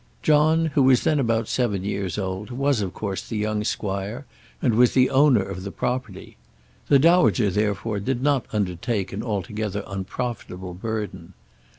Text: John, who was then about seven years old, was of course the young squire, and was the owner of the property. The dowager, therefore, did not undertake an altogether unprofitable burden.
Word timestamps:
John, 0.23 0.65
who 0.73 0.81
was 0.81 1.03
then 1.03 1.19
about 1.19 1.47
seven 1.47 1.83
years 1.83 2.17
old, 2.17 2.49
was 2.49 2.81
of 2.81 2.91
course 2.91 3.21
the 3.21 3.37
young 3.37 3.63
squire, 3.63 4.25
and 4.59 4.73
was 4.73 4.95
the 4.95 5.11
owner 5.11 5.43
of 5.43 5.61
the 5.61 5.69
property. 5.69 6.37
The 6.87 6.97
dowager, 6.97 7.51
therefore, 7.51 7.99
did 7.99 8.23
not 8.23 8.47
undertake 8.51 9.13
an 9.13 9.21
altogether 9.21 9.83
unprofitable 9.85 10.73
burden. 10.73 11.33